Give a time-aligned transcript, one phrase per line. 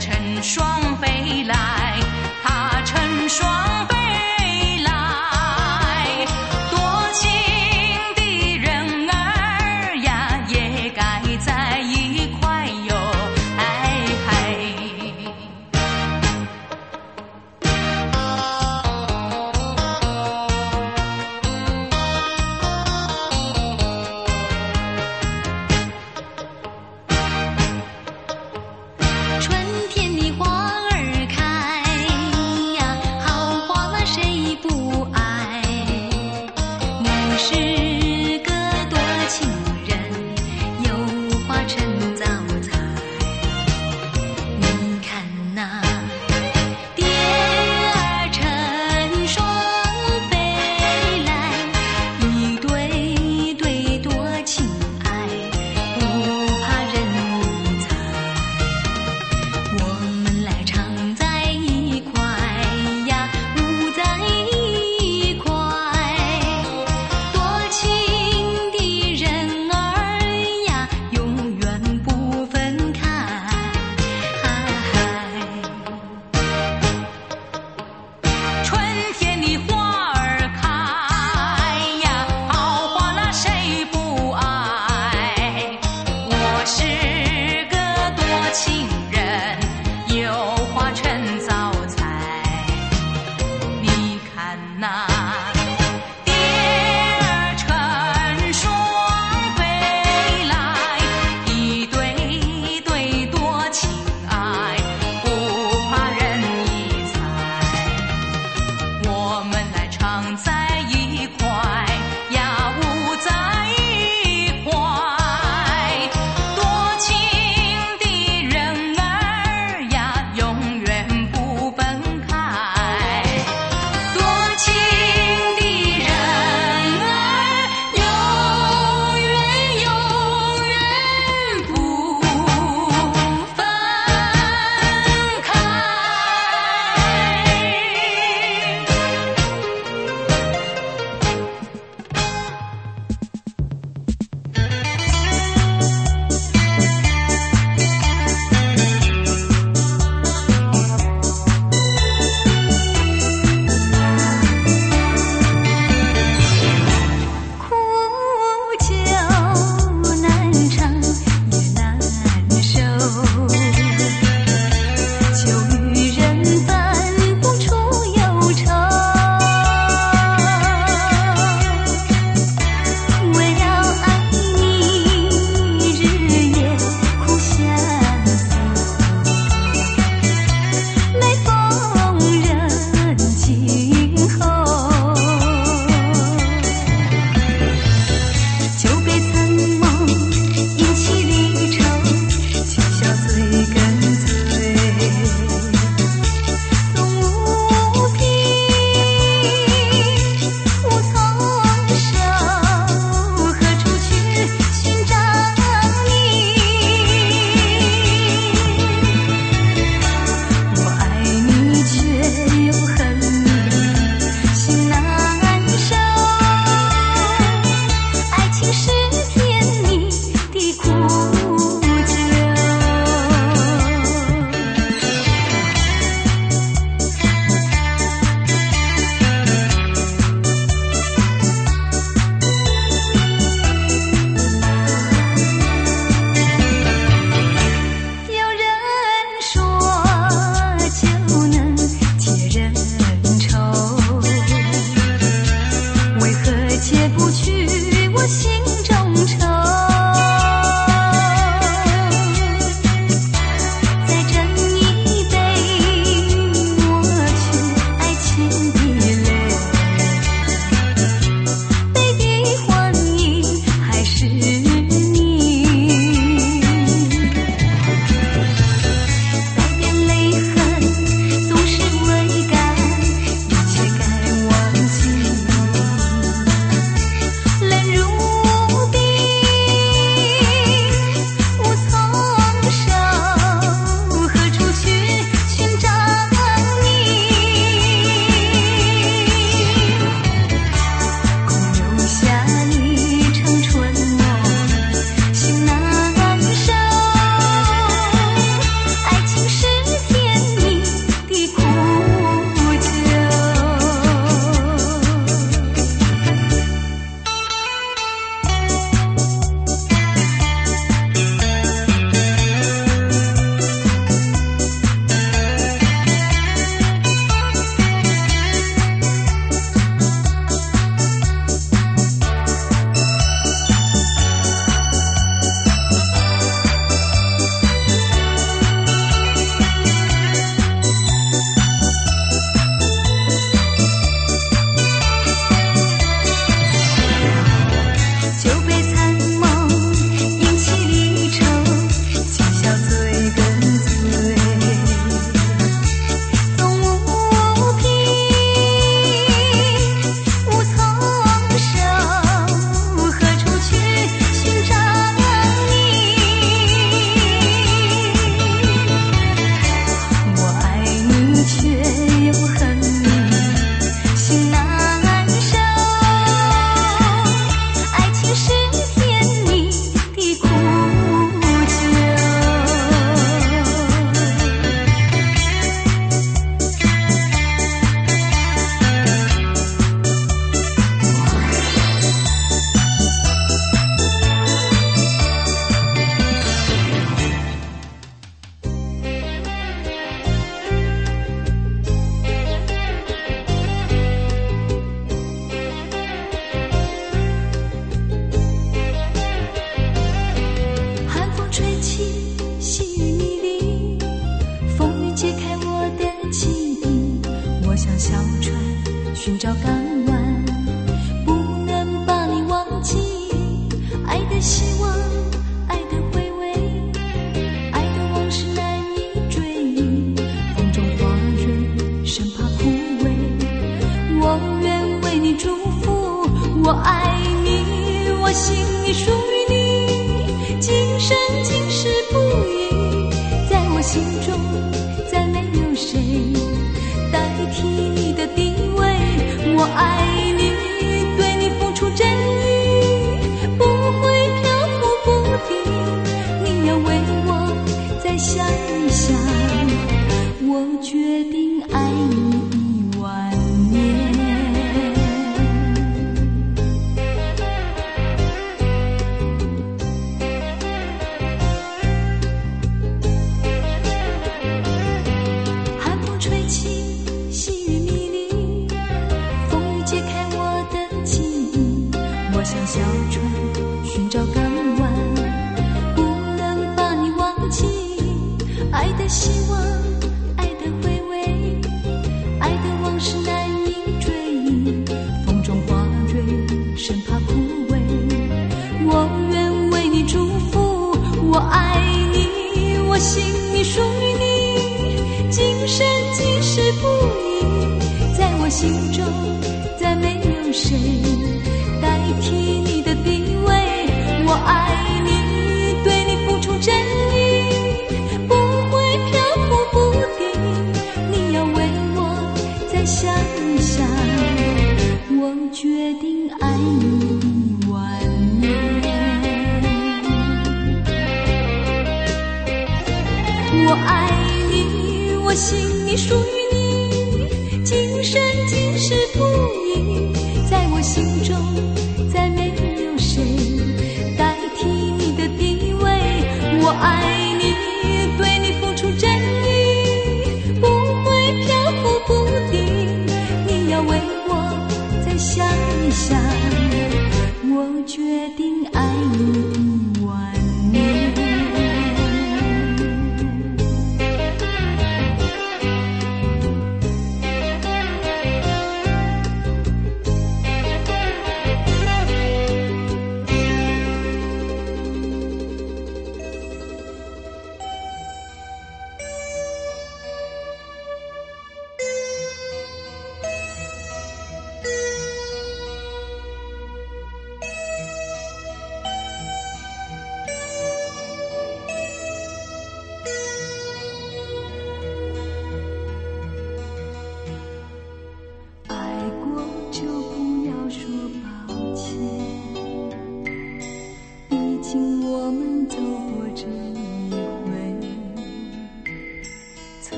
[0.00, 0.89] 成双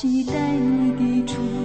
[0.00, 1.57] 期待你的出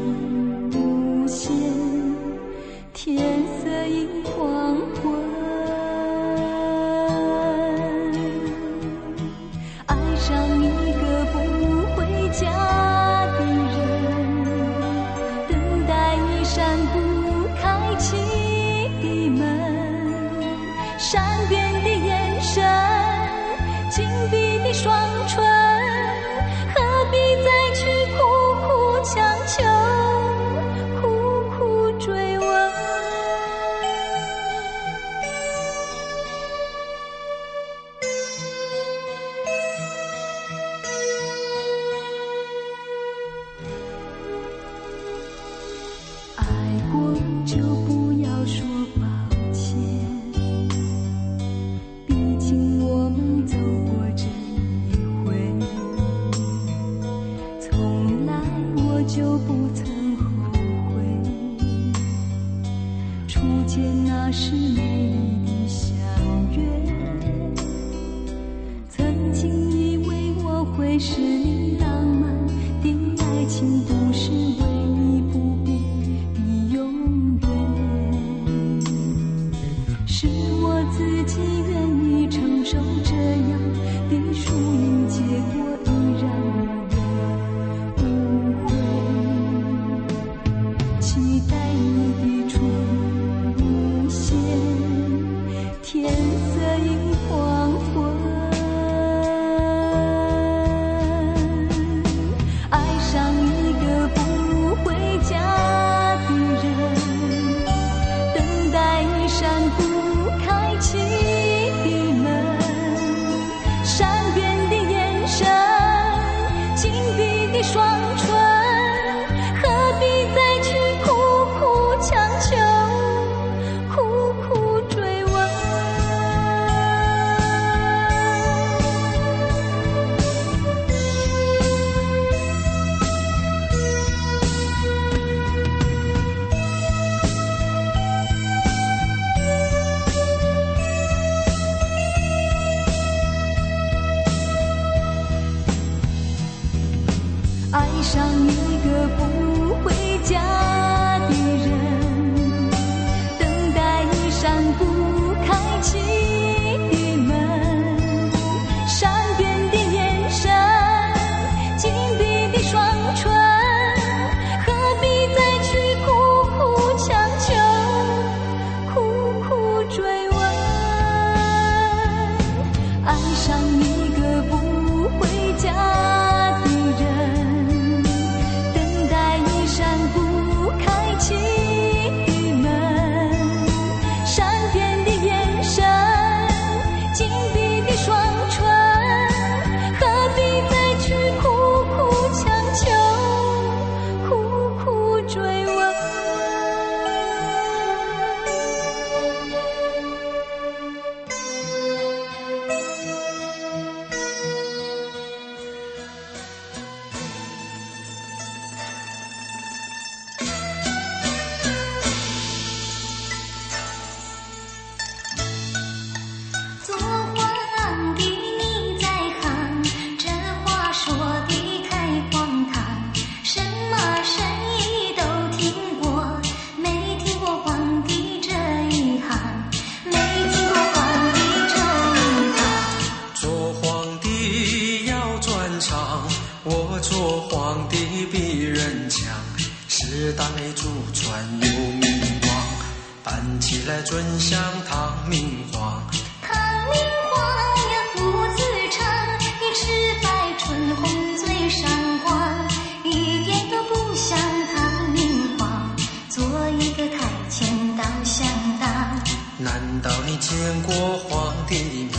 [260.63, 262.13] 见过皇帝的面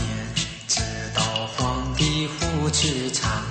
[0.67, 0.81] 知
[1.15, 3.44] 道皇帝胡子长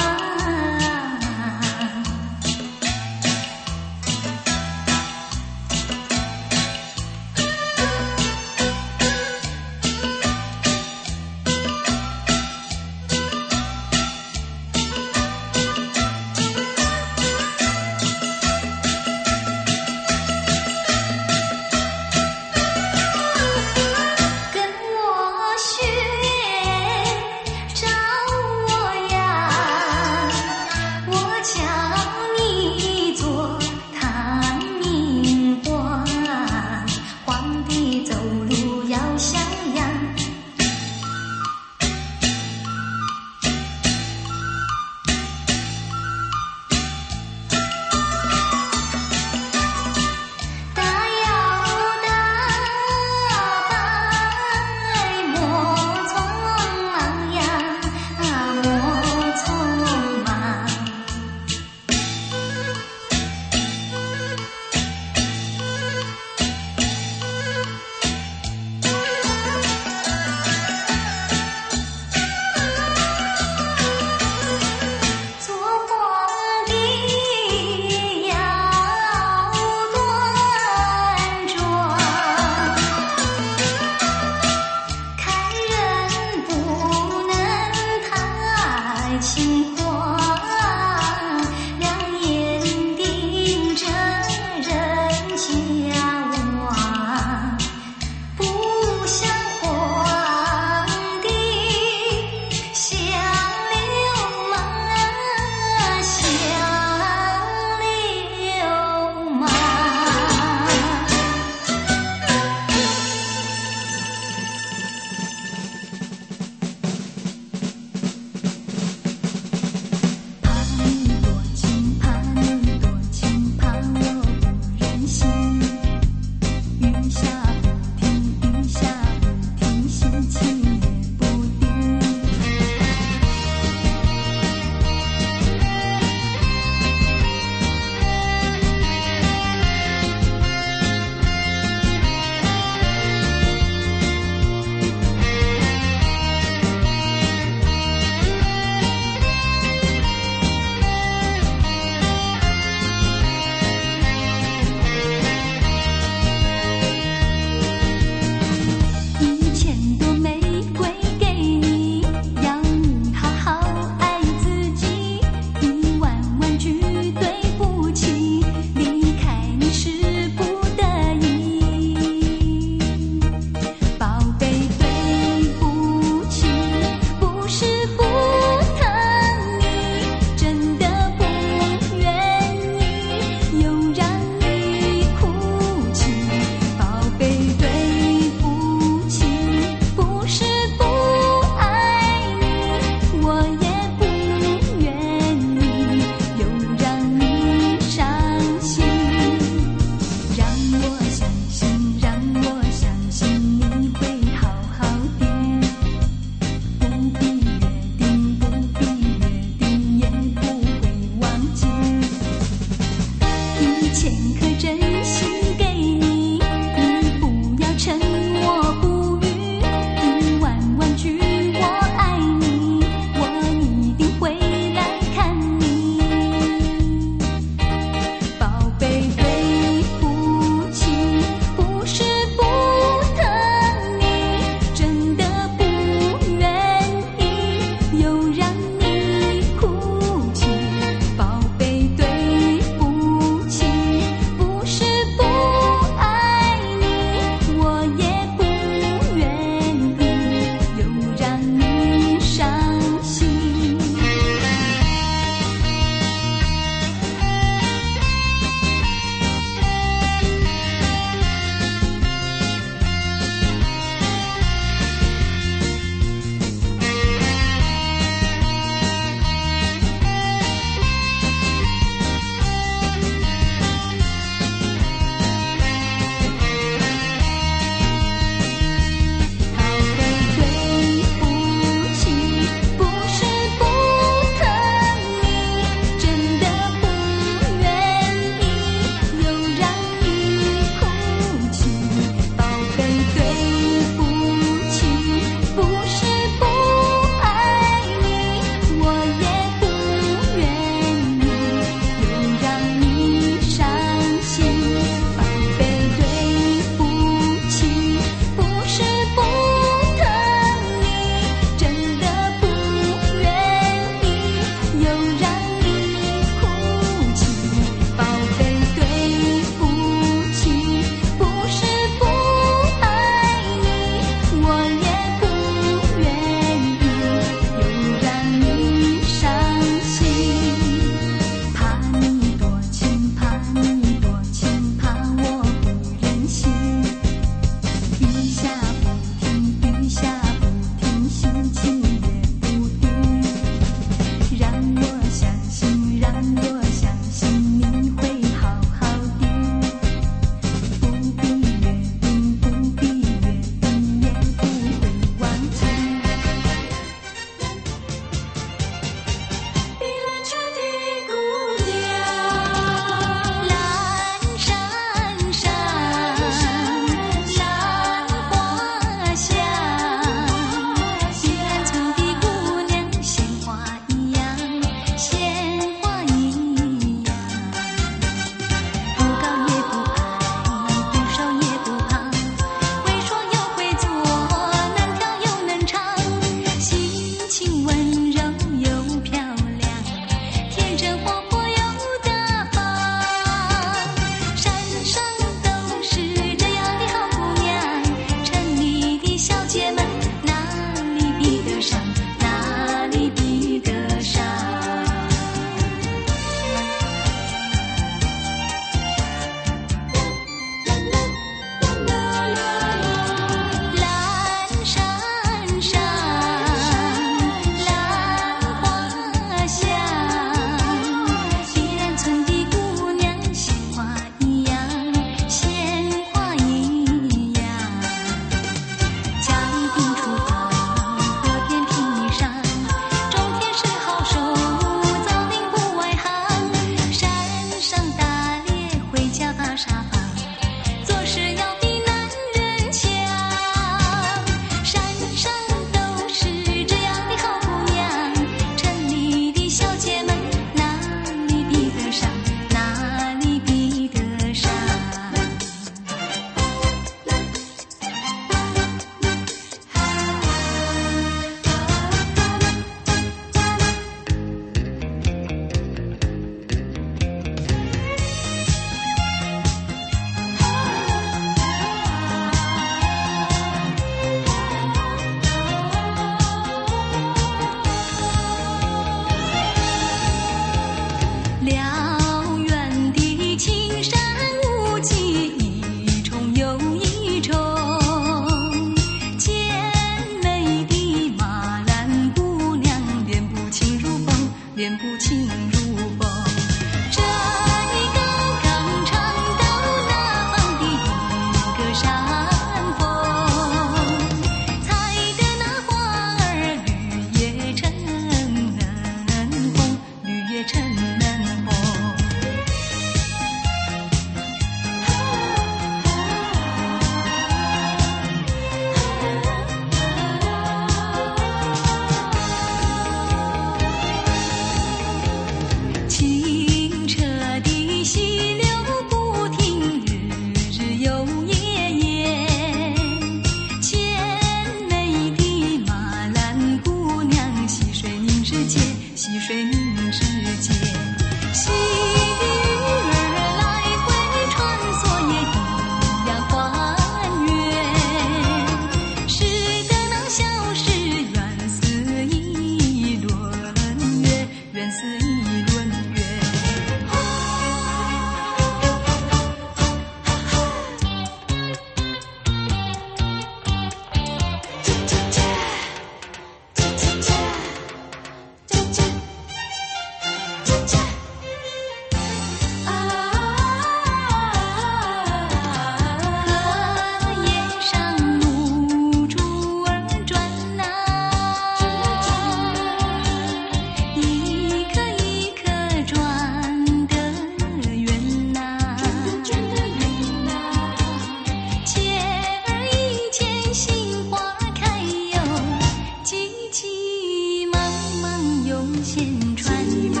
[598.83, 600.00] 线穿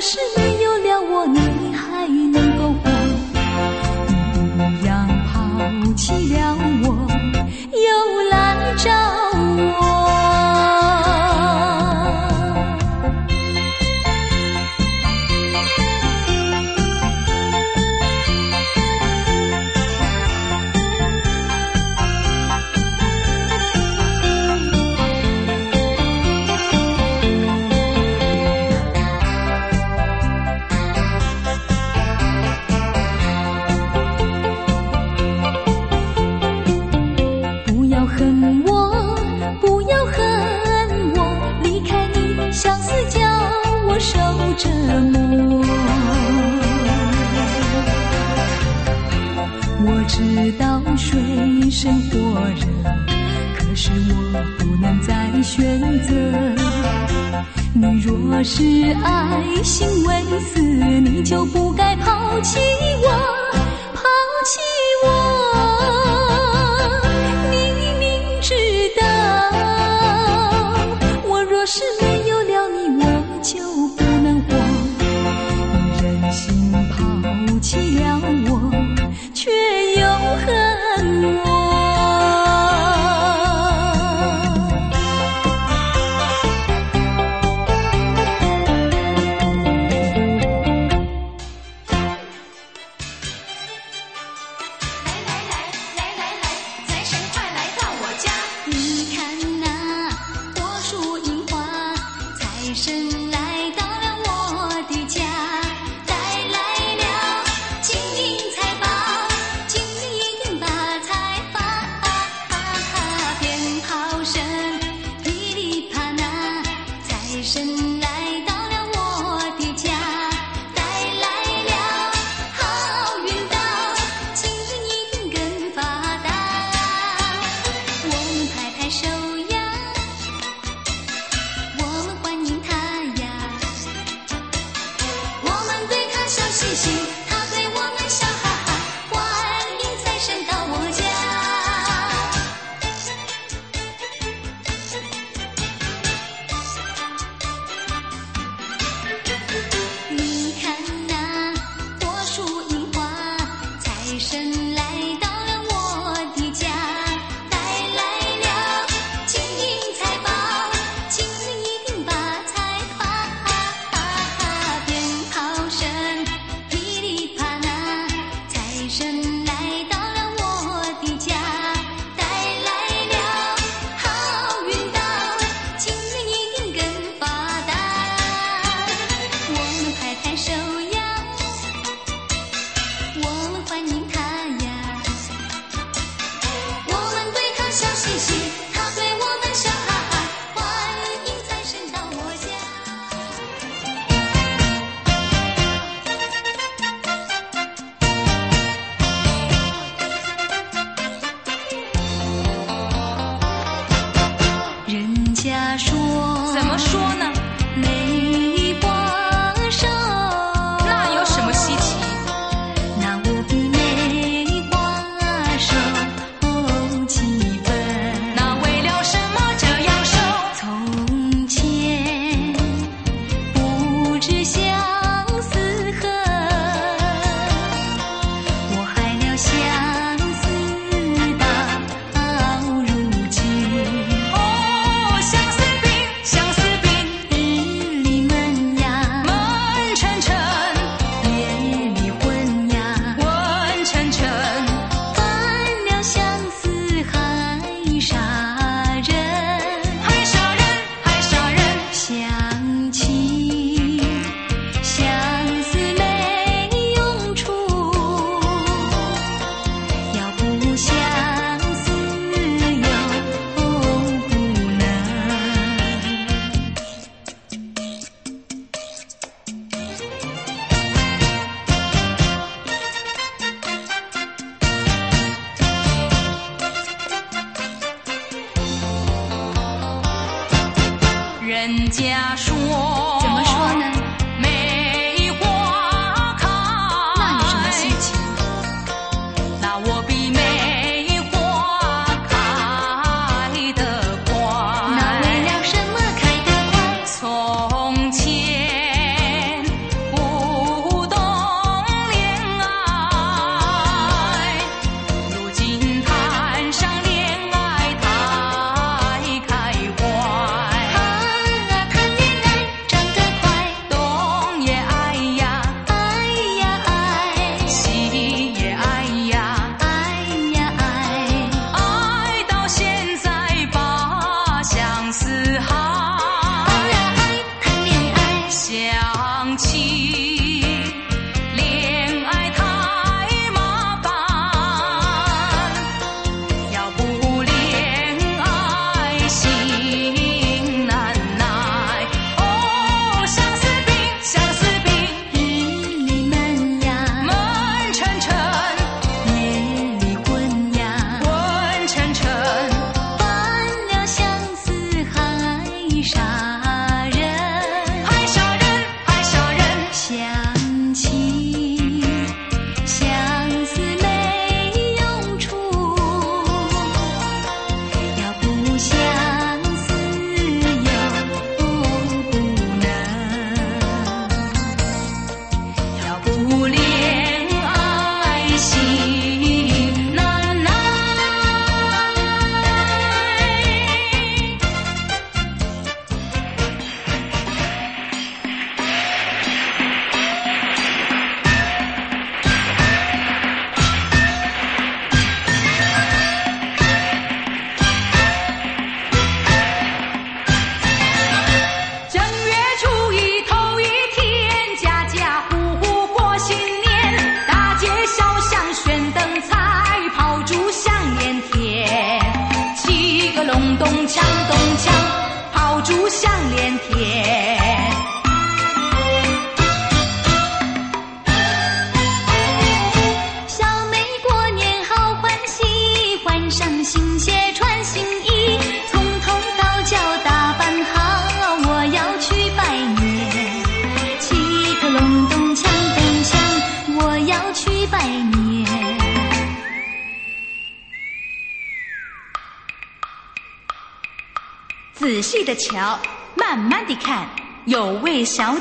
[0.00, 2.90] 是没有了我你还能够过。
[4.56, 6.69] 一样抛弃了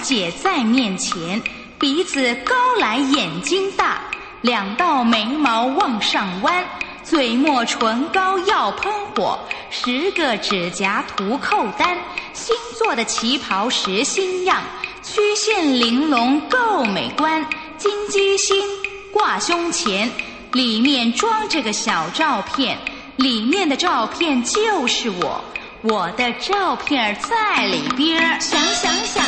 [0.10, 1.40] 写在面前
[1.78, 4.02] 鼻子高来眼睛大
[4.42, 6.66] 两道眉毛往上弯
[7.04, 9.38] 嘴抹唇膏要喷火
[9.70, 11.96] 十个指甲涂扣单
[12.34, 14.64] 新做的旗袍实心样
[15.04, 17.46] 曲线玲珑够美观
[17.78, 18.68] 金鸡心
[19.14, 20.10] 挂胸前
[20.54, 22.80] 里面装着个小照片
[23.16, 25.40] 里面的照片就是我。
[25.82, 28.20] 我的照片在里边。
[28.42, 29.26] 想想想，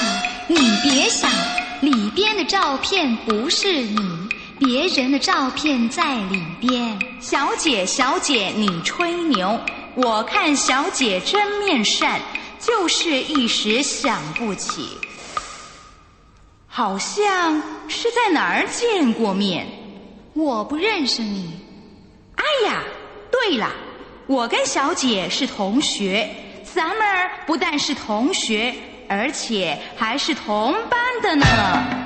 [0.47, 1.31] 你别想，
[1.79, 4.29] 里边的照片不是你，
[4.59, 6.99] 别人的照片在里边。
[7.21, 9.57] 小姐，小姐，你吹牛。
[9.95, 12.19] 我看小姐真面善，
[12.59, 14.97] 就是一时想不起，
[16.67, 19.65] 好像是在哪儿见过面。
[20.33, 21.53] 我不认识你。
[22.35, 22.83] 哎呀，
[23.31, 23.69] 对了。
[24.27, 26.29] 我跟小姐是同学
[26.63, 26.97] 咱们
[27.45, 28.73] 不但是同学
[29.07, 32.00] 而且还是同班的呢。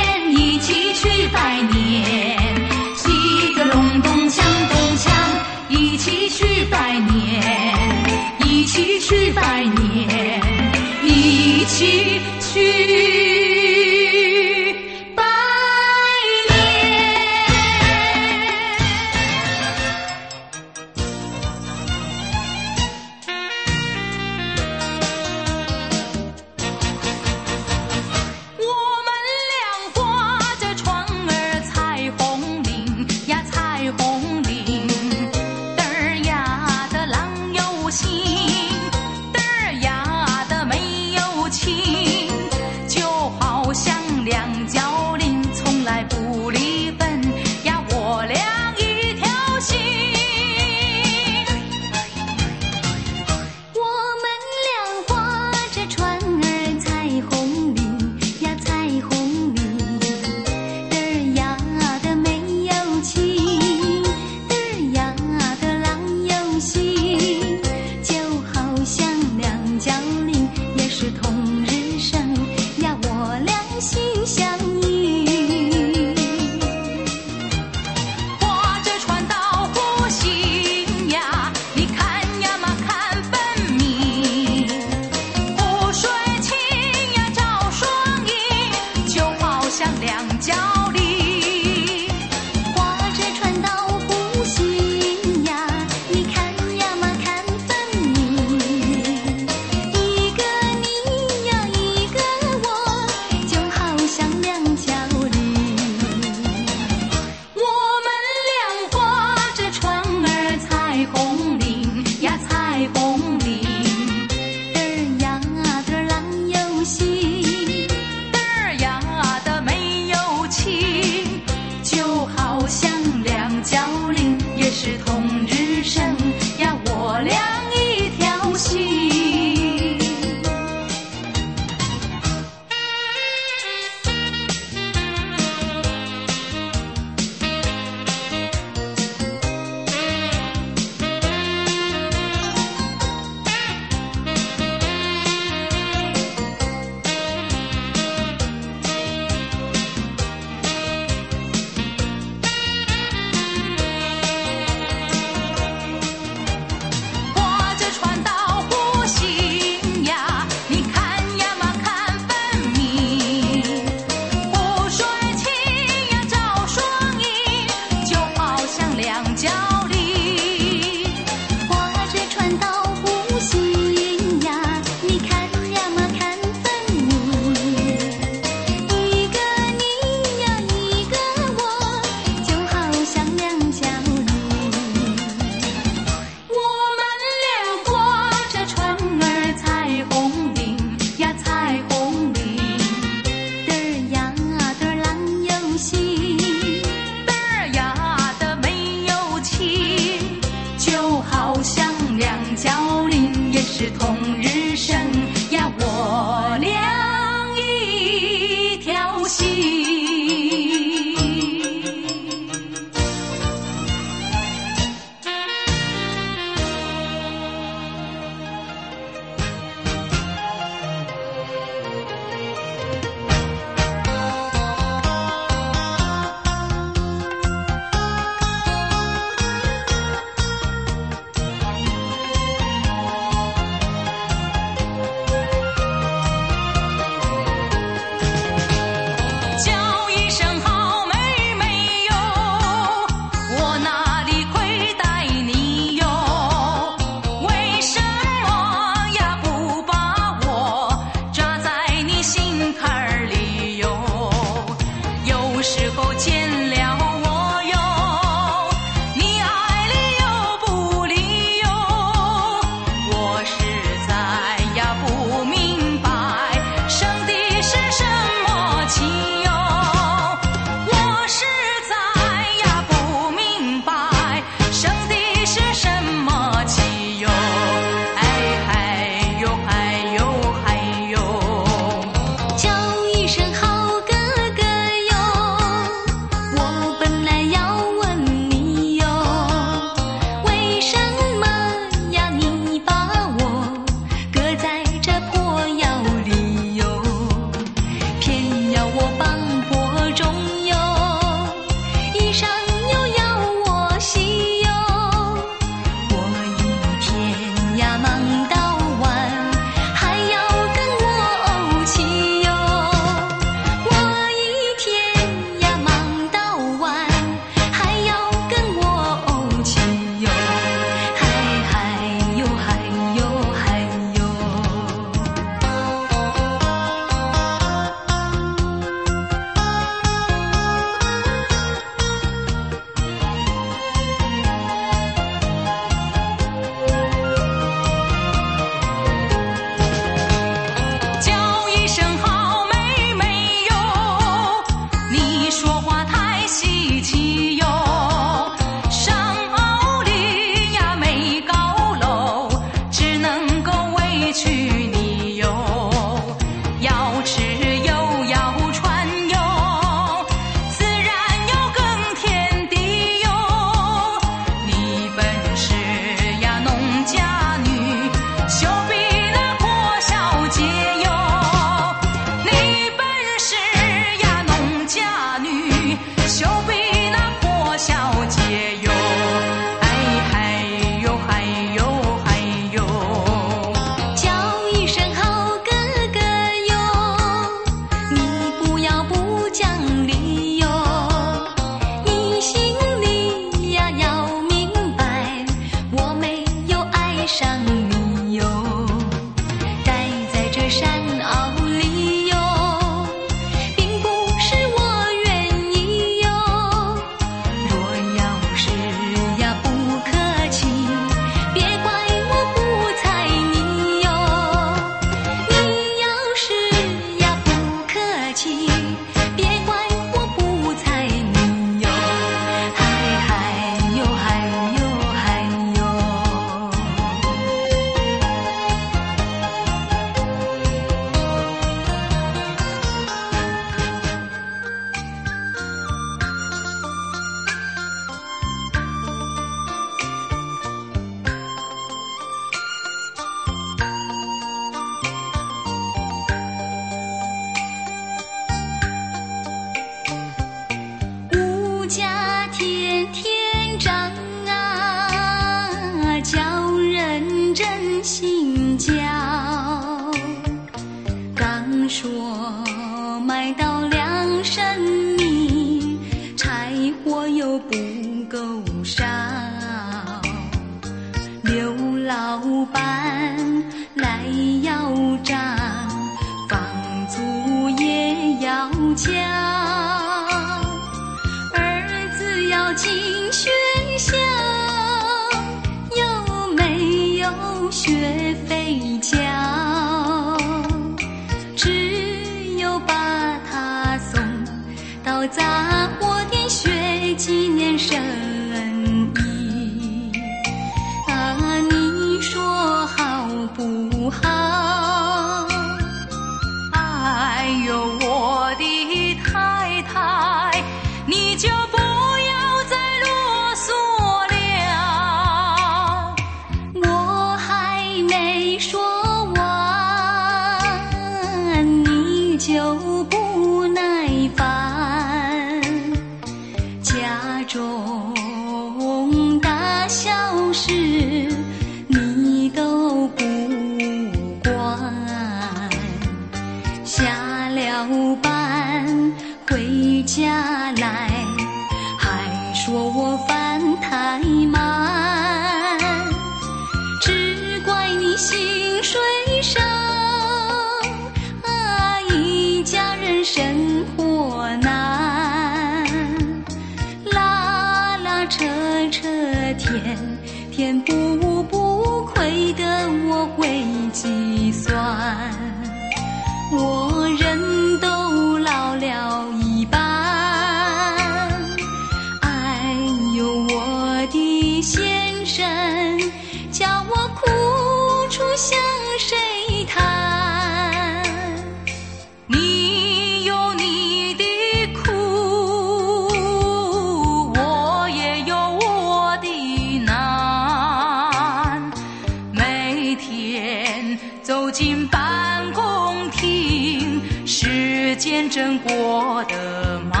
[599.02, 600.00] 过得慢，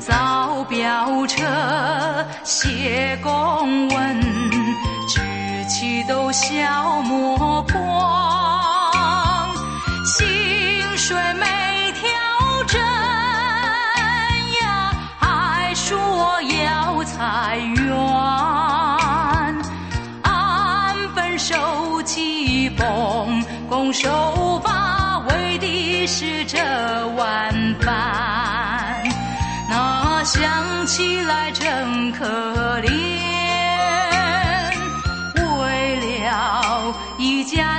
[0.00, 1.44] 造标车，
[2.42, 4.20] 写公文，
[5.08, 8.15] 志气都消磨光。
[30.38, 32.26] 想起来真可
[32.80, 32.90] 怜
[35.58, 37.75] 为了一家